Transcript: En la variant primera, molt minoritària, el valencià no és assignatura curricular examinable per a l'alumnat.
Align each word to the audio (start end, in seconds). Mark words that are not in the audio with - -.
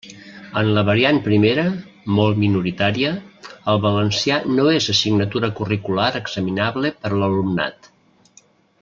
En 0.59 0.69
la 0.75 0.83
variant 0.85 1.17
primera, 1.27 1.65
molt 2.19 2.39
minoritària, 2.43 3.11
el 3.73 3.83
valencià 3.83 4.39
no 4.55 4.67
és 4.79 4.89
assignatura 4.95 5.51
curricular 5.61 6.09
examinable 6.23 6.93
per 7.05 7.13
a 7.15 7.21
l'alumnat. 7.23 7.93